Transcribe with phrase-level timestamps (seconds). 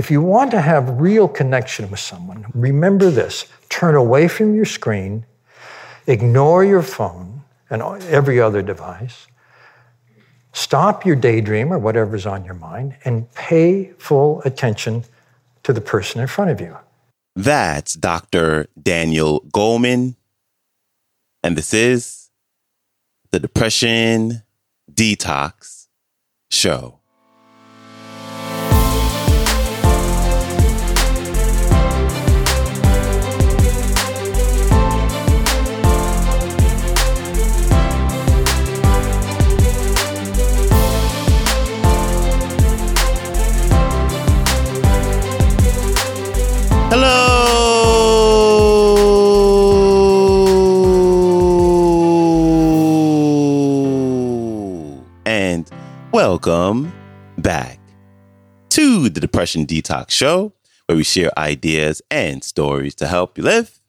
[0.00, 4.64] If you want to have real connection with someone, remember this turn away from your
[4.64, 5.26] screen,
[6.06, 9.26] ignore your phone and every other device,
[10.54, 15.04] stop your daydream or whatever's on your mind, and pay full attention
[15.64, 16.78] to the person in front of you.
[17.36, 18.68] That's Dr.
[18.82, 20.16] Daniel Goleman.
[21.42, 22.30] And this is
[23.32, 24.44] the Depression
[24.90, 25.88] Detox
[26.50, 26.99] Show.
[59.50, 60.52] Depression Detox Show,
[60.86, 63.80] where we share ideas and stories to help you live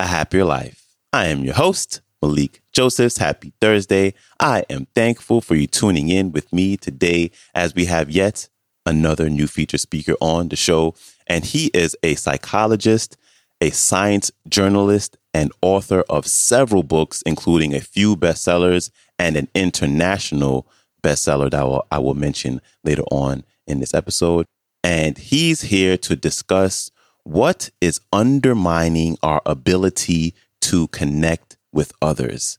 [0.00, 0.86] a happier life.
[1.12, 3.18] I am your host, Malikee Josephs.
[3.18, 4.14] Happy Thursday.
[4.40, 8.48] I am thankful for you tuning in with me today as we have yet
[8.86, 10.94] another new feature speaker on the show.
[11.26, 13.18] And he is a psychologist,
[13.60, 20.66] a science journalist, and author of several books, including a few bestsellers and an international
[21.02, 24.46] bestseller that I will, I will mention later on in this episode.
[24.82, 26.90] And he's here to discuss
[27.22, 32.58] what is undermining our ability to connect with others.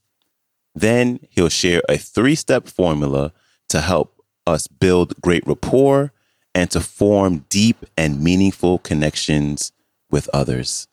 [0.73, 3.31] Then he'll share a three step formula
[3.69, 6.11] to help us build great rapport
[6.53, 9.71] and to form deep and meaningful connections
[10.09, 10.87] with others.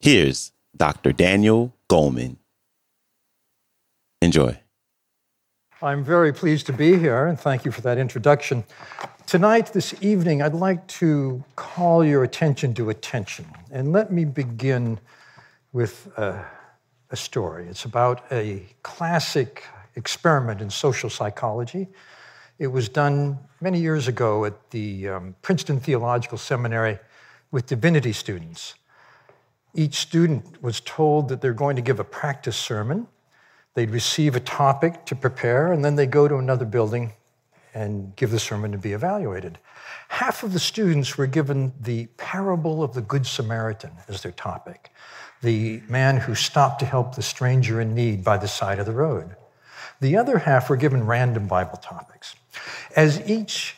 [0.00, 1.12] Here's Dr.
[1.12, 2.36] Daniel Goleman.
[4.20, 4.58] Enjoy.
[5.84, 8.64] I'm very pleased to be here, and thank you for that introduction.
[9.26, 13.44] Tonight, this evening, I'd like to call your attention to attention.
[13.70, 14.98] And let me begin
[15.74, 16.42] with a,
[17.10, 17.66] a story.
[17.66, 21.88] It's about a classic experiment in social psychology.
[22.58, 26.98] It was done many years ago at the um, Princeton Theological Seminary
[27.50, 28.72] with divinity students.
[29.74, 33.06] Each student was told that they're going to give a practice sermon
[33.74, 37.12] They'd receive a topic to prepare, and then they go to another building
[37.74, 39.58] and give the sermon to be evaluated.
[40.08, 44.92] Half of the students were given the parable of the Good Samaritan as their topic,
[45.42, 48.92] the man who stopped to help the stranger in need by the side of the
[48.92, 49.34] road.
[50.00, 52.36] The other half were given random Bible topics.
[52.94, 53.76] As each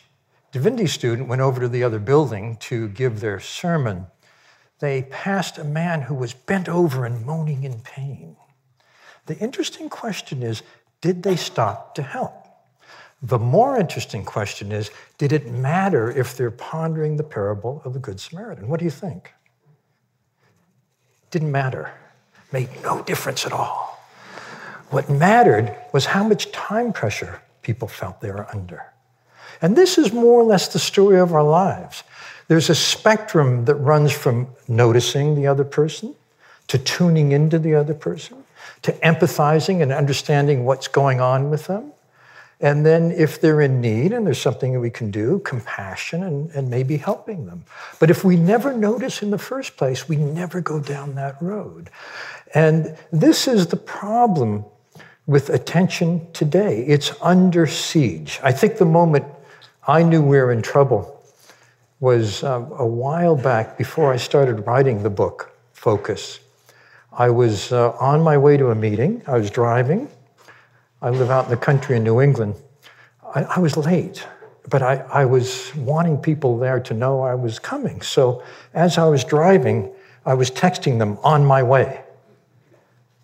[0.52, 4.06] divinity student went over to the other building to give their sermon,
[4.78, 8.36] they passed a man who was bent over and moaning in pain.
[9.26, 10.62] The interesting question is
[11.00, 12.46] did they stop to help?
[13.22, 17.98] The more interesting question is did it matter if they're pondering the parable of the
[17.98, 18.68] Good Samaritan?
[18.68, 19.32] What do you think?
[21.30, 21.92] Didn't matter.
[22.52, 24.00] Made no difference at all.
[24.90, 28.92] What mattered was how much time pressure people felt they were under.
[29.60, 32.04] And this is more or less the story of our lives.
[32.46, 36.14] There's a spectrum that runs from noticing the other person
[36.68, 38.44] to tuning into the other person
[38.82, 41.92] to empathizing and understanding what's going on with them.
[42.58, 46.50] And then, if they're in need and there's something that we can do, compassion and,
[46.52, 47.64] and maybe helping them.
[48.00, 51.90] But if we never notice in the first place, we never go down that road.
[52.54, 54.64] And this is the problem
[55.26, 56.84] with attention today.
[56.86, 58.40] It's under siege.
[58.42, 59.26] I think the moment
[59.86, 61.12] I knew we were in trouble
[62.00, 66.40] was um, a while back before I started writing the book, Focus.
[67.18, 69.22] I was uh, on my way to a meeting.
[69.26, 70.10] I was driving.
[71.00, 72.56] I live out in the country in New England.
[73.34, 74.26] I, I was late,
[74.68, 78.02] but I, I was wanting people there to know I was coming.
[78.02, 78.42] So
[78.74, 79.90] as I was driving,
[80.26, 82.02] I was texting them on my way.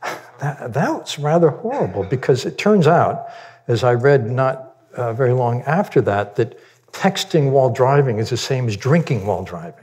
[0.41, 3.29] That, that's rather horrible because it turns out,
[3.69, 6.59] as I read not uh, very long after that, that
[6.91, 9.82] texting while driving is the same as drinking while driving.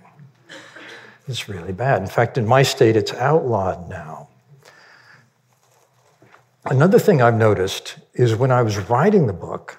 [1.29, 2.01] It's really bad.
[2.01, 4.29] In fact, in my state, it's outlawed now.
[6.65, 9.77] Another thing I've noticed is when I was writing the book,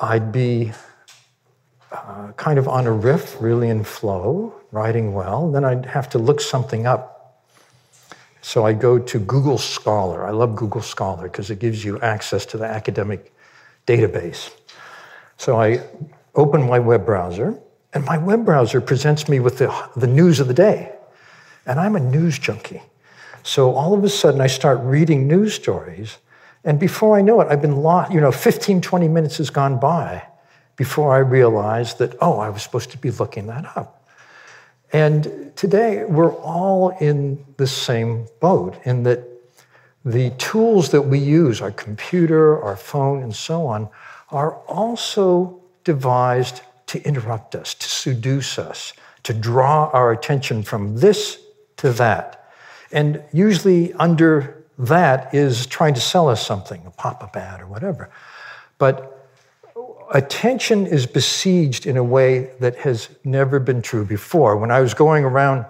[0.00, 0.72] I'd be
[1.92, 5.52] uh, kind of on a riff, really in flow, writing well.
[5.52, 7.44] Then I'd have to look something up.
[8.42, 10.26] So I go to Google Scholar.
[10.26, 13.32] I love Google Scholar because it gives you access to the academic
[13.86, 14.50] database.
[15.36, 15.84] So I
[16.34, 17.56] open my web browser
[17.94, 20.92] and my web browser presents me with the, the news of the day.
[21.64, 22.82] And I'm a news junkie.
[23.44, 26.18] So all of a sudden, I start reading news stories.
[26.64, 29.78] And before I know it, I've been lost, you know, 15, 20 minutes has gone
[29.78, 30.26] by.
[30.76, 34.08] before I realized that, oh, I was supposed to be looking that up.
[34.92, 39.20] And today, we're all in the same boat in that
[40.04, 43.88] the tools that we use, our computer, our phone, and so on,
[44.30, 48.92] are also devised to interrupt us, to seduce us,
[49.22, 51.38] to draw our attention from this
[51.78, 52.50] to that.
[52.92, 57.66] And usually, under that is trying to sell us something, a pop up ad or
[57.66, 58.10] whatever.
[58.78, 59.28] But
[60.12, 64.56] attention is besieged in a way that has never been true before.
[64.56, 65.66] When I was going around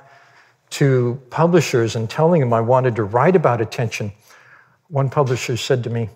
[0.71, 4.13] to publishers and telling them I wanted to write about attention,
[4.89, 6.11] one publisher said to me,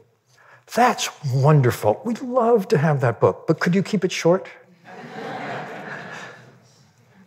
[0.74, 2.00] That's wonderful.
[2.04, 4.48] We'd love to have that book, but could you keep it short?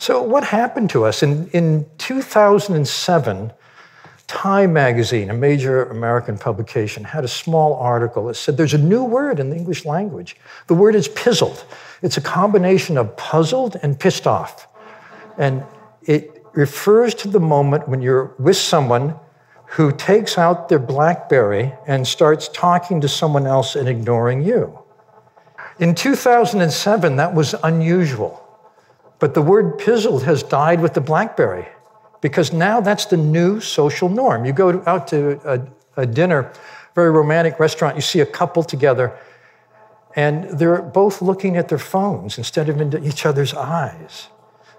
[0.01, 1.21] So, what happened to us?
[1.21, 3.53] In, in 2007,
[4.25, 9.03] Time magazine, a major American publication, had a small article that said there's a new
[9.03, 10.37] word in the English language.
[10.65, 11.65] The word is pizzled.
[12.01, 14.67] It's a combination of puzzled and pissed off.
[15.37, 15.63] And
[16.01, 19.13] it refers to the moment when you're with someone
[19.65, 24.79] who takes out their Blackberry and starts talking to someone else and ignoring you.
[25.77, 28.50] In 2007, that was unusual.
[29.21, 31.67] But the word pizzled has died with the Blackberry
[32.21, 34.45] because now that's the new social norm.
[34.45, 36.51] You go out to a, a dinner,
[36.95, 39.15] very romantic restaurant, you see a couple together,
[40.15, 44.29] and they're both looking at their phones instead of into each other's eyes.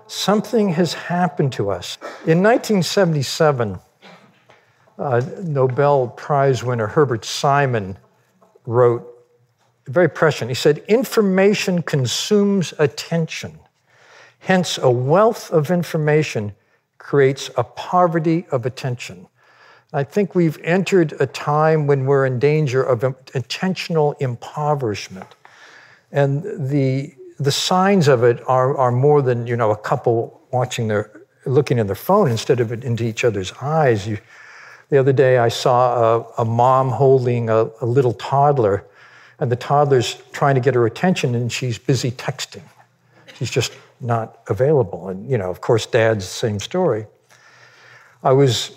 [0.08, 1.96] Something has happened to us.
[2.26, 3.78] In 1977,
[4.98, 7.96] uh, Nobel Prize winner Herbert Simon
[8.66, 9.08] wrote,
[9.86, 13.60] very prescient, he said, Information consumes attention.
[14.42, 16.52] Hence, a wealth of information
[16.98, 19.28] creates a poverty of attention.
[19.92, 23.04] I think we've entered a time when we're in danger of
[23.34, 25.28] intentional impoverishment.
[26.10, 30.88] And the, the signs of it are, are more than, you know, a couple watching
[30.88, 34.08] their, looking at their phone instead of into each other's eyes.
[34.08, 34.18] You,
[34.88, 38.84] the other day, I saw a, a mom holding a, a little toddler,
[39.38, 42.64] and the toddler's trying to get her attention, and she's busy texting.
[43.38, 45.08] She's just not available.
[45.08, 47.06] And, you know, of course, dad's the same story.
[48.22, 48.72] I was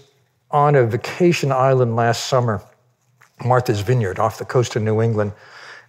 [0.52, 2.62] on a vacation island last summer,
[3.44, 5.34] Martha's Vineyard, off the coast of New England.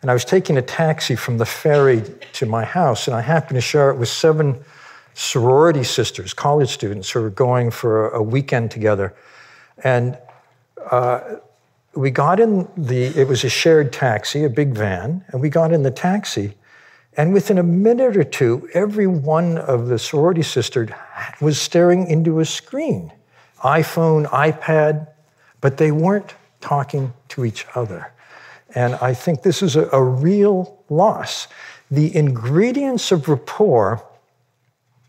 [0.02, 2.02] And I was taking a taxi from the ferry
[2.34, 4.62] to my house, and I happened to share it with seven
[5.14, 9.14] sorority sisters, college students, who were going for a weekend together.
[9.82, 10.18] And
[10.90, 11.36] uh,
[11.94, 15.72] we got in the, it was a shared taxi, a big van, and we got
[15.72, 16.54] in the taxi.
[17.16, 20.90] And within a minute or two, every one of the sorority sisters
[21.40, 23.12] was staring into a screen
[23.60, 25.08] iPhone, iPad,
[25.62, 28.12] but they weren't talking to each other.
[28.74, 31.48] And I think this is a, a real loss.
[31.90, 34.06] The ingredients of rapport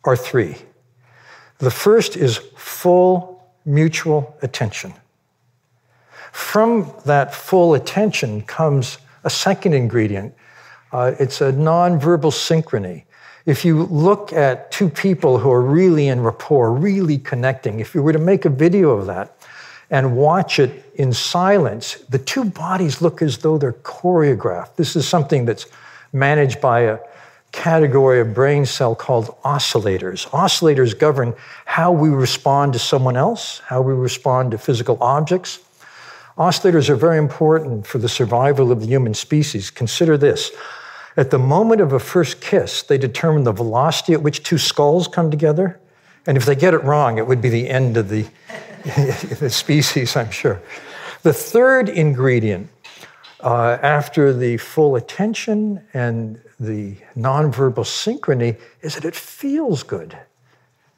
[0.06, 0.56] are three.
[1.58, 4.94] The first is full mutual attention.
[6.32, 10.34] From that full attention comes a second ingredient,
[10.92, 13.04] uh, it's a nonverbal synchrony.
[13.46, 18.02] If you look at two people who are really in rapport, really connecting, if you
[18.02, 19.38] were to make a video of that
[19.90, 24.76] and watch it in silence, the two bodies look as though they're choreographed.
[24.76, 25.66] This is something that's
[26.12, 27.00] managed by a
[27.54, 30.28] category of brain cell called oscillators.
[30.30, 31.34] Oscillators govern
[31.66, 35.60] how we respond to someone else, how we respond to physical objects.
[36.38, 39.72] Oscillators are very important for the survival of the human species.
[39.72, 40.52] Consider this
[41.18, 45.08] at the moment of a first kiss, they determine the velocity at which two skulls
[45.08, 45.80] come together.
[46.28, 48.26] And if they get it wrong, it would be the end of the,
[49.40, 50.62] the species, I'm sure.
[51.24, 52.70] The third ingredient,
[53.40, 60.16] uh, after the full attention and the nonverbal synchrony, is that it feels good.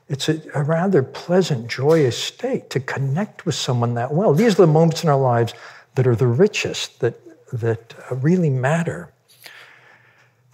[0.10, 4.34] It's a, a rather pleasant, joyous state to connect with someone that well.
[4.34, 5.54] These are the moments in our lives
[5.96, 7.16] that are the richest, that,
[7.54, 9.14] that uh, really matter.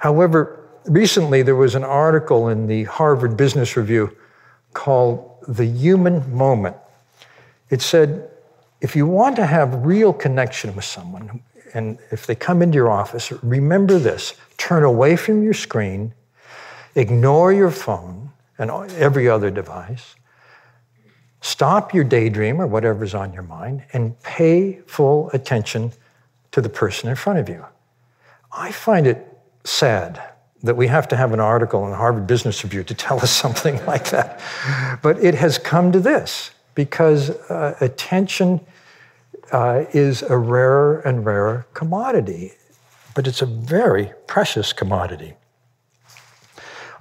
[0.05, 4.15] However, recently there was an article in the Harvard Business Review
[4.71, 6.75] called The Human Moment.
[7.71, 8.29] It said,
[8.81, 11.41] if you want to have real connection with someone,
[11.73, 16.13] and if they come into your office, remember this turn away from your screen,
[16.93, 20.13] ignore your phone and every other device,
[21.41, 25.91] stop your daydream or whatever's on your mind, and pay full attention
[26.51, 27.65] to the person in front of you.
[28.51, 29.31] I find it
[29.65, 30.21] sad
[30.63, 33.31] that we have to have an article in the Harvard Business Review to tell us
[33.43, 34.39] something like that.
[35.01, 38.61] But it has come to this because uh, attention
[39.51, 42.53] uh, is a rarer and rarer commodity,
[43.13, 45.35] but it's a very precious commodity.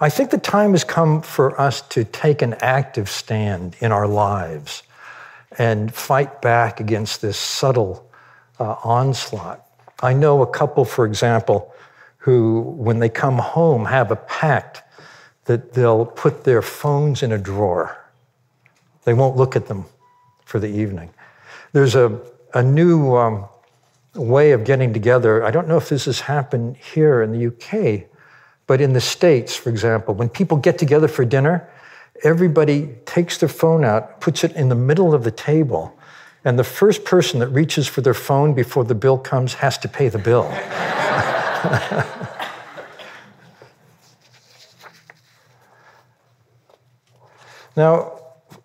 [0.01, 4.07] I think the time has come for us to take an active stand in our
[4.07, 4.83] lives
[5.57, 8.11] and fight back against this subtle
[8.59, 9.65] uh, onslaught.
[10.03, 11.74] I know a couple, for example,
[12.25, 14.83] who, when they come home, have a pact
[15.45, 18.03] that they'll put their phones in a drawer.
[19.05, 19.85] They won't look at them
[20.47, 21.11] for the evening.
[21.75, 22.19] There's a,
[22.55, 23.45] a new um,
[24.15, 25.45] way of getting together.
[25.45, 28.09] I don't know if this has happened here in the UK,
[28.67, 31.69] but in the States, for example, when people get together for dinner,
[32.23, 35.95] everybody takes their phone out, puts it in the middle of the table,
[36.43, 39.89] and the first person that reaches for their phone before the bill comes has to
[39.89, 40.51] pay the bill.
[47.77, 48.13] now,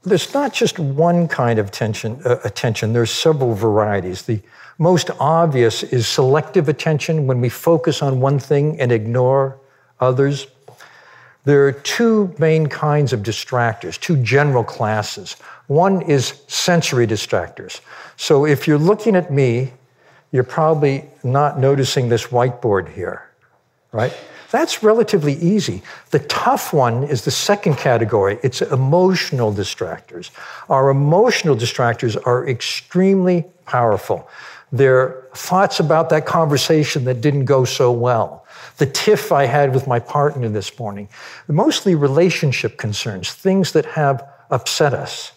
[0.03, 4.23] there's not just one kind of attention, uh, attention, there's several varieties.
[4.23, 4.39] The
[4.77, 9.59] most obvious is selective attention when we focus on one thing and ignore
[9.99, 10.47] others.
[11.43, 15.33] There are two main kinds of distractors, two general classes.
[15.67, 17.81] One is sensory distractors.
[18.17, 19.73] So if you're looking at me,
[20.31, 23.29] you're probably not noticing this whiteboard here,
[23.91, 24.15] right?
[24.51, 25.83] That's relatively easy.
[26.09, 28.39] The tough one is the second category.
[28.41, 30.31] It's emotional distractors.
[30.69, 34.27] Our emotional distractors are extremely powerful.
[34.71, 38.45] They're thoughts about that conversation that didn't go so well.
[38.77, 41.09] The tiff I had with my partner this morning.
[41.47, 45.31] Mostly relationship concerns, things that have upset us.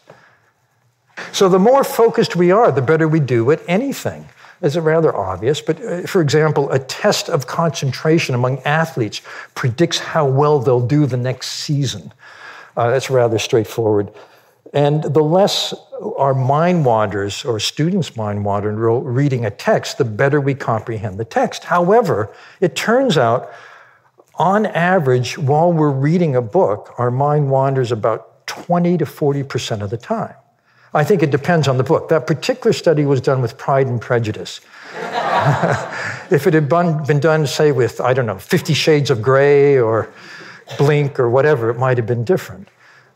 [1.32, 4.26] So the more focused we are, the better we do at anything
[4.62, 9.20] is rather obvious, but uh, for example, a test of concentration among athletes
[9.54, 12.12] predicts how well they'll do the next season.
[12.76, 14.12] Uh, that's rather straightforward.
[14.72, 15.74] And the less
[16.16, 21.24] our mind wanders or students' mind wander reading a text, the better we comprehend the
[21.24, 21.64] text.
[21.64, 23.50] However, it turns out,
[24.36, 29.90] on average, while we're reading a book, our mind wanders about 20 to 40% of
[29.90, 30.34] the time.
[30.94, 32.08] I think it depends on the book.
[32.08, 34.60] That particular study was done with Pride and Prejudice.
[36.30, 40.12] if it had been done, say, with, I don't know, Fifty Shades of Grey or
[40.76, 42.68] Blink or whatever, it might have been different.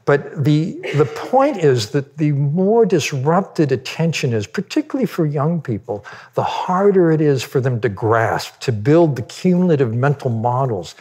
[0.06, 6.06] But the, the point is that the more disrupted attention is, particularly for young people,
[6.35, 10.95] the harder it is for them to grasp, to build the cumulative mental models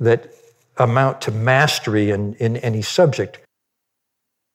[0.00, 0.34] that
[0.76, 3.38] amount to mastery in, in any subject.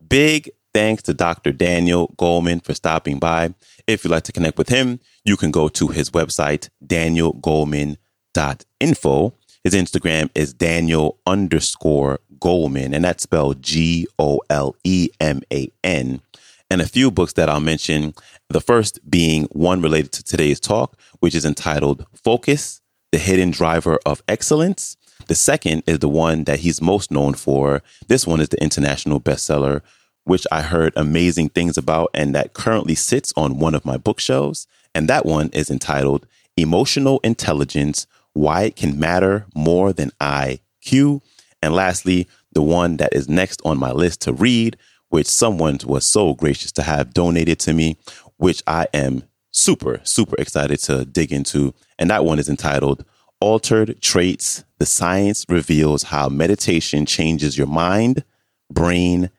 [0.10, 1.52] Big Thanks to Dr.
[1.52, 3.54] Daniel Goleman for stopping by.
[3.86, 9.34] If you'd like to connect with him, you can go to his website, danielgoleman.info.
[9.64, 15.70] His Instagram is Daniel underscore Goleman, and that's spelled G O L E M A
[15.84, 16.22] N.
[16.70, 18.16] And a few books that I'll mention.
[18.50, 24.00] The first being one related to today's talk, which is entitled Focus, the Hidden Driver
[24.06, 24.98] of Excellence.
[25.28, 27.84] The second is the one that he's most known for.
[28.08, 29.82] This one is the international bestseller,
[30.26, 34.68] which I heard amazing things about and that currently sits on one of my bookshelves.
[34.96, 36.26] And that one is entitled
[36.56, 41.22] Emotional Intelligence Why It Can Matter More Than IQ.
[41.62, 44.78] And lastly, the one that is next on my list to read,
[45.10, 47.98] which someone was so gracious to have donated to me,
[48.38, 51.74] which I am super, super excited to dig into.
[51.98, 53.06] And that one is entitled
[53.40, 58.24] Altered Traits The Science Reveals How Meditation Changes Your Mind,
[58.72, 59.30] Brain,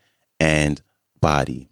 [0.44, 0.82] and
[1.20, 1.70] body.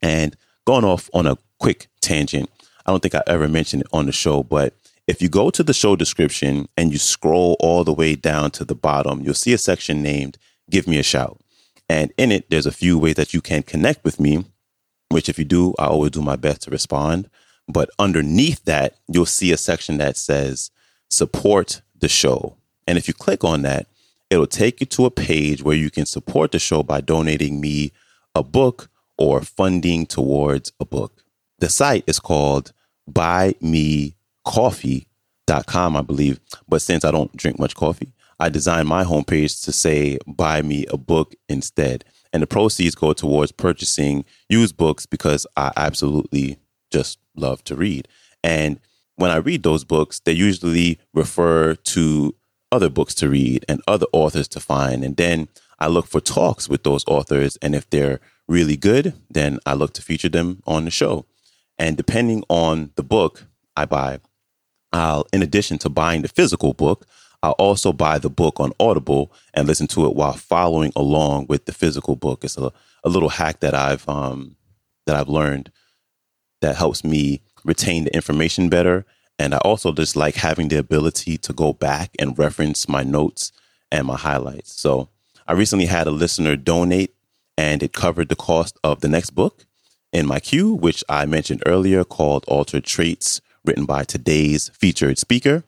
[0.00, 2.48] And going off on a quick tangent,
[2.86, 4.74] I don't think I ever mentioned it on the show, but
[5.08, 8.64] if you go to the show description and you scroll all the way down to
[8.64, 10.38] the bottom, you'll see a section named
[10.70, 11.40] Give Me a Shout.
[11.88, 14.44] And in it, there's a few ways that you can connect with me,
[15.08, 17.28] which if you do, I always do my best to respond.
[17.68, 20.70] But underneath that, you'll see a section that says
[21.10, 22.56] support the show.
[22.86, 23.88] And if you click on that,
[24.30, 27.92] It'll take you to a page where you can support the show by donating me
[28.34, 31.22] a book or funding towards a book.
[31.58, 32.72] The site is called
[33.10, 36.40] buymecoffee.com, I believe.
[36.68, 40.86] But since I don't drink much coffee, I designed my homepage to say buy me
[40.86, 42.04] a book instead.
[42.32, 46.58] And the proceeds go towards purchasing used books because I absolutely
[46.92, 48.08] just love to read.
[48.42, 48.78] And
[49.14, 52.34] when I read those books, they usually refer to
[52.72, 55.04] other books to read and other authors to find.
[55.04, 57.56] And then I look for talks with those authors.
[57.62, 61.26] And if they're really good, then I look to feature them on the show.
[61.78, 63.44] And depending on the book
[63.76, 64.20] I buy,
[64.92, 67.06] I'll, in addition to buying the physical book,
[67.42, 71.66] I'll also buy the book on Audible and listen to it while following along with
[71.66, 72.44] the physical book.
[72.44, 72.72] It's a,
[73.04, 74.56] a little hack that I've um,
[75.06, 75.70] that I've learned
[76.60, 79.04] that helps me retain the information better
[79.38, 83.52] and I also just like having the ability to go back and reference my notes
[83.92, 84.72] and my highlights.
[84.72, 85.08] So
[85.46, 87.14] I recently had a listener donate
[87.58, 89.64] and it covered the cost of the next book
[90.12, 95.64] in my queue, which I mentioned earlier called Altered Traits, written by today's featured speaker.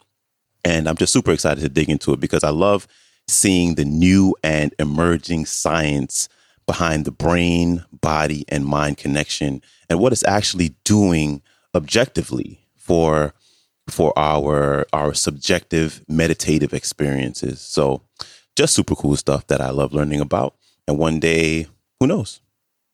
[0.64, 2.86] And I'm just super excited to dig into it because I love
[3.26, 6.28] seeing the new and emerging science
[6.66, 11.42] behind the brain, body, and mind connection and what it's actually doing
[11.74, 13.34] objectively for
[13.90, 17.60] for our our subjective meditative experiences.
[17.60, 18.02] So
[18.56, 20.54] just super cool stuff that I love learning about.
[20.86, 21.66] And one day,
[22.00, 22.40] who knows?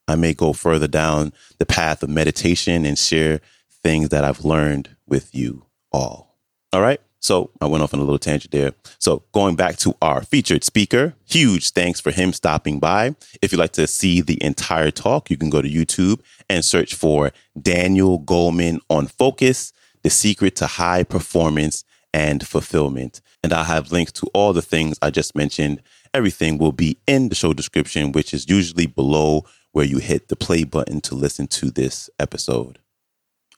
[0.07, 3.41] I may go further down the path of meditation and share
[3.83, 6.37] things that I've learned with you all.
[6.73, 7.01] All right.
[7.21, 8.75] So I went off on a little tangent there.
[8.99, 13.17] So going back to our featured speaker, huge thanks for him stopping by.
[13.41, 16.21] If you'd like to see the entire talk, you can go to YouTube
[16.51, 19.73] and search for Daniel Goleman on Focus,
[20.05, 21.83] the secret to high performance
[22.13, 23.21] and fulfillment.
[23.43, 25.83] And I'll have links to all the things I just mentioned.
[26.15, 30.37] Everything will be in the show description, which is usually below where you hit the
[30.37, 32.79] play button to listen to this episode.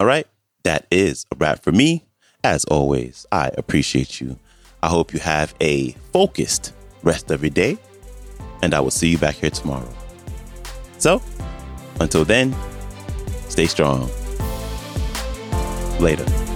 [0.00, 0.26] All right,
[0.64, 2.06] that is a wrap for me.
[2.42, 4.38] As always, I appreciate you.
[4.82, 6.72] I hope you have a focused
[7.02, 7.76] rest of your day,
[8.62, 9.92] and I will see you back here tomorrow.
[10.98, 11.20] So,
[12.00, 12.54] until then,
[13.48, 14.08] stay strong
[16.00, 16.55] later.